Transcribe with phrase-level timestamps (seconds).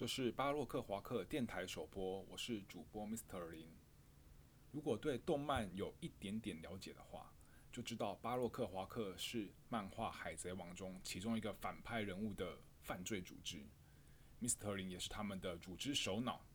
[0.00, 3.68] 这是巴洛克华克电台首播，我是主播 Mr 林。
[4.70, 7.30] 如果对动漫有一点点了解的话，
[7.70, 13.62] 就知道巴洛克华克是漫画《海贼王》中其中一个反派人物的犯罪组织
[14.40, 16.46] ，Mr 林也是他们的组织首脑。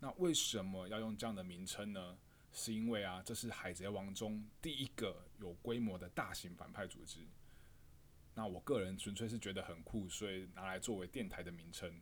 [0.00, 2.18] 那为什么要用这样的名称呢？
[2.50, 7.20] 是因为啊，这是《海贼王》中第一个有规模的大型反派组织。
[8.34, 12.00] 那我个人纯粹是觉得很酷，所以拿来作为电台的名称。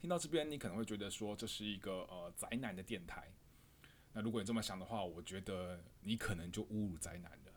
[0.00, 3.30] 听到这边，你可能会觉得说这是一个呃宅男的电台。
[4.14, 7.52] 那如果你这么想的话，我觉得你可能就侮辱宅男了，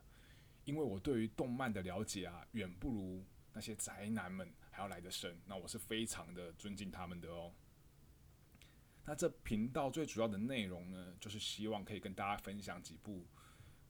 [0.66, 5.40] 因为我对于动漫的了解啊，远不如那些宅男们还要来得深。
[5.46, 7.54] 那我是非常的尊敬他们的哦。
[9.06, 13.26] 那这频道最主要的内容呢，就是希望可以跟大家分享几部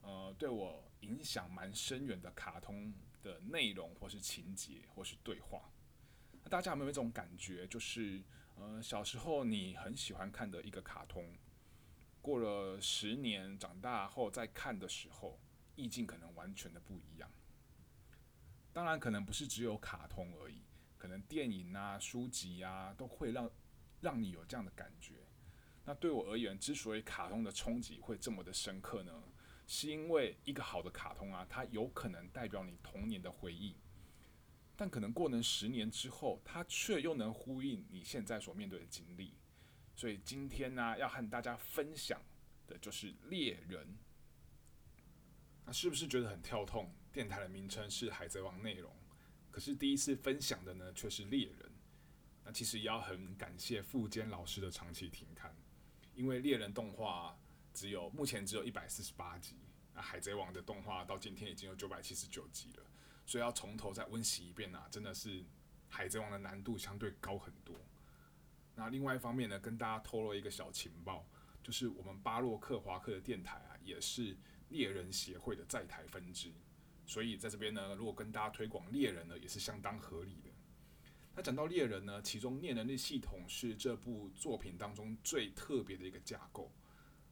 [0.02, 2.94] 呃对我影响蛮深远的卡通
[3.24, 5.72] 的内容，或是情节，或是对话。
[6.44, 8.22] 那大家有没有一种感觉，就是？
[8.56, 11.38] 呃，小时候你很喜欢看的一个卡通，
[12.22, 15.40] 过了十年长大后再看的时候，
[15.76, 17.30] 意境可能完全的不一样。
[18.72, 20.62] 当然，可能不是只有卡通而已，
[20.98, 23.50] 可能电影啊、书籍啊，都会让
[24.02, 25.16] 让你有这样的感觉。
[25.86, 29.24] 那对我而言，之所以卡通的冲击会这么的深刻呢，
[29.68, 33.76] 是因为一个好的卡通啊，它有可能代表你童年的回忆。
[34.76, 39.34] 但可能过了十年之后，它却又能呼应你现在所面对的经历。
[39.96, 42.22] 所以今天呢，要和大家分享
[42.66, 43.98] 的就是猎人。
[45.66, 46.94] 那是不是觉得很跳痛？
[47.12, 48.92] 电台的名称是《海贼王》内容，
[49.52, 51.72] 可是第一次分享的呢却是猎人。
[52.44, 55.56] 那其实也要很感谢富坚老师的长期停刊，
[56.16, 57.40] 因为猎人动画
[57.74, 59.56] 只有目前只有一百四十八集，
[59.94, 62.84] 那《海贼王》的动画到今天已经有九百七十九集了。
[63.26, 65.42] 所以要从头再温习一遍啊，真的是
[65.88, 67.76] 《海贼王》的难度相对高很多。
[68.76, 71.26] 那另外一方面呢，跟大家透露一个小情报，
[71.62, 74.36] 就是我们巴洛克华克的电台啊，也是
[74.70, 76.52] 猎人协会的在台分支。
[77.06, 80.50] 所以在这边呢，如果跟大家推广猎人呢，也是相当合理的。
[81.36, 86.72] 那讲到猎人呢，其中念能力系统是这部作品当中最特别的一个架构。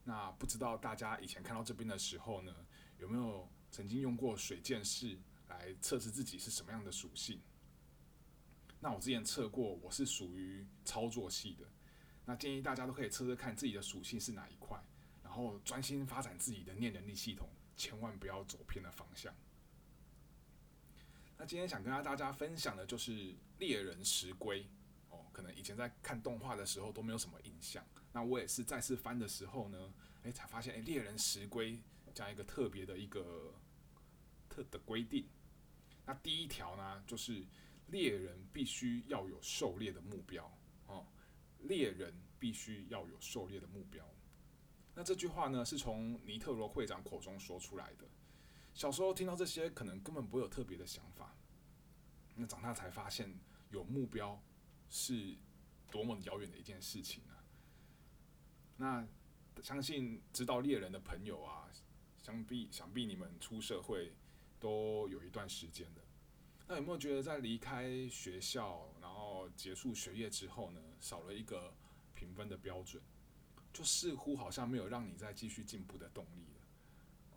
[0.04, 2.54] 那不知道大家以前看到这边的时候呢，
[2.98, 5.20] 有没有曾经用过水剑士？
[5.52, 7.40] 来测试自己是什么样的属性。
[8.80, 11.66] 那我之前测过，我是属于操作系的。
[12.26, 14.82] 那建议大家都可以测测看自己的属性是哪一块，
[15.24, 19.34] 然后专心发展自己的念能力系统，千万不要走偏了方向。
[21.38, 24.66] 那今天想跟大家分享的就是猎人石龟
[25.10, 27.84] 哦，可能以前在看动画的时候都没有什么印象。
[28.14, 31.80] 那我也是再次翻的时候呢，诶，才发现诶，猎人石龟
[32.14, 33.54] 这样一个特别的一个
[34.50, 35.28] 特的规定。
[36.06, 37.46] 那第一条呢，就是
[37.88, 40.52] 猎人必须要有狩猎的目标
[40.88, 41.06] 哦。
[41.60, 44.06] 猎人必须要有狩猎的目标。
[44.94, 48.06] 那这句话呢，是从尼特罗会长口中说出来的。
[48.74, 51.36] 小时候听到这些，可能根本不会有特别的想法。
[52.36, 53.34] 那长大才发现，
[53.70, 54.42] 有目标
[54.90, 55.38] 是
[55.90, 57.44] 多么遥远的一件事情啊！
[58.78, 59.08] 那
[59.62, 61.70] 相信知道猎人的朋友啊，
[62.18, 64.14] 想必想必你们出社会。
[64.62, 66.02] 都有一段时间的，
[66.68, 71.74] 那有没有觉得在离开学校，然后结束学业之后呢，少了一个
[72.14, 73.02] 评分的标准，
[73.74, 76.62] 就似乎好像没有让你再继续进步的动力了。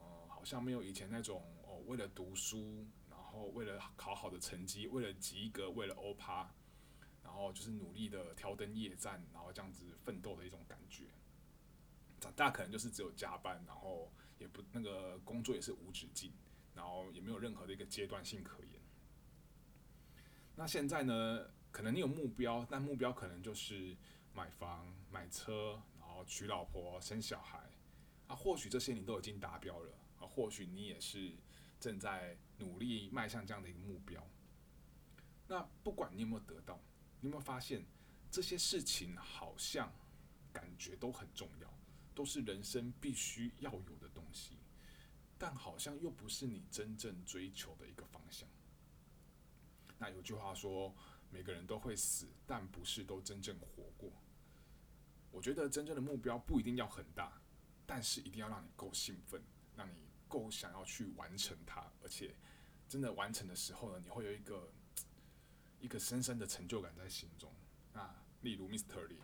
[0.01, 6.53] 哦，好像没有以前那种哦，为了读书，然后为了考好的成绩，为了及格，为了欧趴，
[7.23, 11.07] 然后就是努力的挑灯夜战，然后这样子奋斗的一种感觉。
[12.21, 16.31] 长大可能就是只有加班，然后也不那个工作也是无止境。
[16.75, 18.81] 然后也没有任何的一个阶段性可言。
[20.57, 21.47] 那现在呢？
[21.71, 23.97] 可能你有目标，但目标可能就是
[24.33, 27.69] 买房、买车，然后娶老婆、生小孩。
[28.29, 29.91] 啊，或许这些你都已经达标了
[30.21, 31.33] 啊，或许你也是
[31.81, 34.25] 正在努力迈向这样的一个目标。
[35.49, 36.81] 那不管你有没有得到，
[37.21, 37.85] 你有没有发现
[38.31, 39.93] 这些事情好像
[40.53, 41.69] 感觉都很重要，
[42.15, 44.57] 都是人生必须要有的东西。
[45.45, 48.49] 但好像又不是你真正追求的一个方向。
[49.99, 50.97] 那有句话说，
[51.29, 54.11] 每个人都会死，但不是都真正活过。
[55.31, 57.43] 我觉得真正的目标不一定要很大，
[57.85, 59.43] 但是一定要让你够兴奋，
[59.77, 59.93] 让你
[60.29, 62.35] 够想要去完成它，而且
[62.89, 64.73] 真的完成的时候呢，你会有一个
[65.79, 67.53] 一个深深的成就感在心中。
[67.93, 68.11] 那
[68.41, 69.05] 例如 Mr.
[69.09, 69.19] 林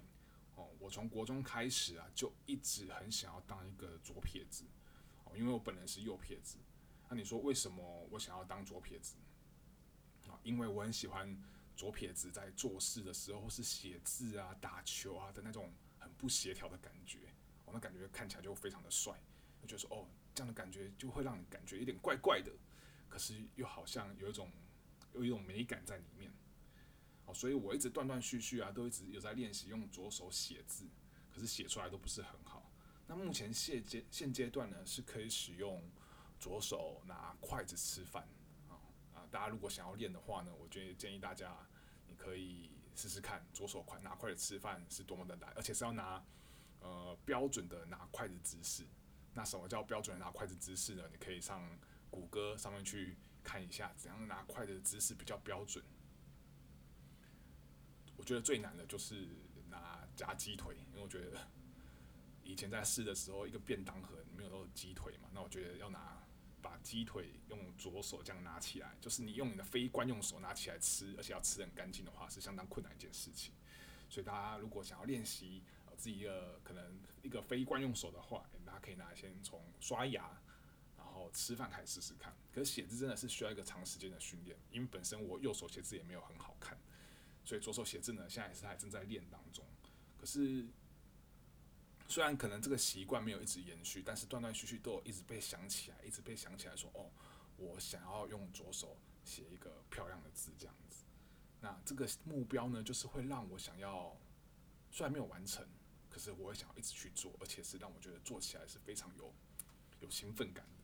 [0.56, 4.66] 哦，我从国中开始啊，就一直很想要当一个左撇子。
[5.36, 6.58] 因为我本人是右撇子，
[7.08, 9.16] 那你说为什么我想要当左撇子？
[10.28, 11.36] 啊，因为我很喜欢
[11.76, 17.18] 左撇子在做事的时候，或是写字啊、打球啊的那种很不协调的感觉，
[17.64, 19.12] 我那感觉看起来就非常的帅，
[19.60, 22.52] 就觉得说哦，这样的感觉就会让你感觉有点怪怪的，
[23.08, 24.50] 可是又好像有一种
[25.14, 26.30] 有一种美感在里面。
[27.26, 30.84] 哦，所以我一直断断续续啊，都一直有在练习用左手写字，
[31.32, 32.59] 可是写出来都不是很好。
[33.10, 35.82] 那目前现阶现阶段呢，是可以使用
[36.38, 38.22] 左手拿筷子吃饭
[38.68, 39.26] 啊。
[39.32, 41.56] 大家如果想要练的话呢，我觉得建议大家，
[42.06, 46.24] 你可以试试看左手筷拿筷子吃饭是多么的难，而且是要拿
[46.78, 48.86] 呃标准的拿筷子姿势。
[49.34, 51.02] 那什么叫标准拿筷子姿势呢？
[51.10, 51.68] 你可以上
[52.10, 55.84] 谷歌上面去看一下，怎样拿筷子姿势比较标准。
[58.16, 59.26] 我觉得最难的就是
[59.68, 61.48] 拿夹鸡腿，因为我觉得
[62.50, 66.18] 以前在试的时候，一个便当盒里面有都是鸡腿嘛，那我觉得要拿。
[66.62, 73.54] 把鸡腿用左手这样拿起来，就是你用你的非惯用手拿起来吃，而且要吃很干净的话，是相当困难一件事情。
[74.10, 75.62] 所以大家如果想要练习
[75.96, 80.38] 自己一个可能一个非惯用手的话，大家可以拿先从刷牙，
[80.98, 82.36] 然后吃饭开始试试看。
[82.52, 86.78] 可是写字真的是需要一个长时间的训练，因为本身我右手写字也没有很好看，
[87.42, 89.64] 所以左手写字呢，现在也是还正在练当中。
[90.18, 90.66] 可是。
[92.10, 97.08] 虽然可能这个习惯没有一直延续，但是断断续续都有一直被想起来，一直被想起来说哦，
[97.56, 101.04] 我想要用左手写一个漂亮的字这样子。
[101.60, 104.16] 那这个目标呢，就是会让我想要，
[104.90, 105.64] 虽然没有完成，
[106.10, 109.32] 可是我会想要一直去做，而且是让我觉得做起来是非常有
[110.00, 110.82] 有兴奋感的。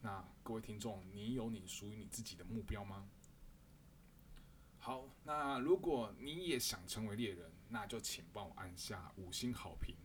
[0.00, 3.08] 那各位听众，你有你属于你自己的目标吗？
[4.78, 9.96] 好，那如果你也想成为猎人，那就请帮我按下五星好评。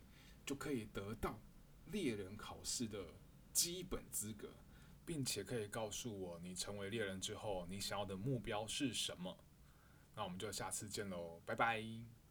[0.45, 1.39] 就可以得到
[1.91, 3.05] 猎人考试的
[3.51, 4.49] 基本资格，
[5.05, 9.37] 并且可以告诉我你成为猎人之后，你想要的目标是什么。
[10.15, 12.22] 那我们就下次见喽，拜拜。